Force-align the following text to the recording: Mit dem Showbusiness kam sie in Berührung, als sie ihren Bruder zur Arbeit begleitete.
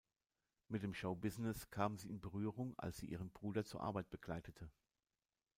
Mit 0.67 0.81
dem 0.81 0.95
Showbusiness 0.95 1.69
kam 1.69 1.95
sie 1.99 2.09
in 2.09 2.19
Berührung, 2.19 2.73
als 2.75 2.97
sie 2.97 3.05
ihren 3.05 3.29
Bruder 3.29 3.65
zur 3.65 3.81
Arbeit 3.81 4.09
begleitete. 4.09 4.71